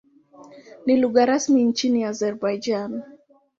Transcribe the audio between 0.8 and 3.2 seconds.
Ni lugha rasmi nchini Azerbaijan.